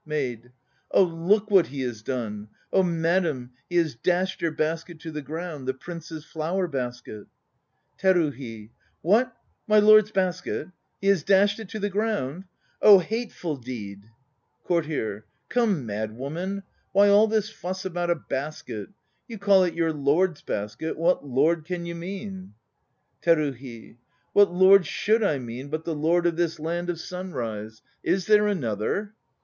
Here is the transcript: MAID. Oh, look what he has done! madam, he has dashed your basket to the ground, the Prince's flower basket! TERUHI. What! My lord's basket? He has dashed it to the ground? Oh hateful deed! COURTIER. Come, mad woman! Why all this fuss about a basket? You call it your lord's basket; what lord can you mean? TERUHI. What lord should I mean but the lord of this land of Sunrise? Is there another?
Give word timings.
MAID. 0.03 0.51
Oh, 0.89 1.03
look 1.03 1.51
what 1.51 1.67
he 1.67 1.81
has 1.81 2.01
done! 2.01 2.47
madam, 2.73 3.51
he 3.69 3.75
has 3.75 3.93
dashed 3.93 4.41
your 4.41 4.49
basket 4.49 4.99
to 5.01 5.11
the 5.11 5.21
ground, 5.21 5.67
the 5.67 5.75
Prince's 5.75 6.25
flower 6.25 6.67
basket! 6.67 7.27
TERUHI. 7.99 8.71
What! 9.03 9.31
My 9.67 9.77
lord's 9.77 10.09
basket? 10.09 10.69
He 10.99 11.05
has 11.05 11.21
dashed 11.21 11.59
it 11.59 11.69
to 11.69 11.79
the 11.79 11.91
ground? 11.91 12.45
Oh 12.81 12.97
hateful 12.97 13.55
deed! 13.57 14.09
COURTIER. 14.63 15.25
Come, 15.49 15.85
mad 15.85 16.17
woman! 16.17 16.63
Why 16.93 17.07
all 17.07 17.27
this 17.27 17.51
fuss 17.51 17.85
about 17.85 18.09
a 18.09 18.15
basket? 18.15 18.89
You 19.27 19.37
call 19.37 19.63
it 19.65 19.75
your 19.75 19.93
lord's 19.93 20.41
basket; 20.41 20.97
what 20.97 21.27
lord 21.27 21.63
can 21.63 21.85
you 21.85 21.93
mean? 21.93 22.55
TERUHI. 23.21 23.97
What 24.33 24.51
lord 24.51 24.87
should 24.87 25.21
I 25.23 25.37
mean 25.37 25.67
but 25.69 25.85
the 25.85 25.93
lord 25.93 26.25
of 26.25 26.37
this 26.37 26.59
land 26.59 26.89
of 26.89 26.99
Sunrise? 26.99 27.83
Is 28.01 28.25
there 28.25 28.47
another? 28.47 29.13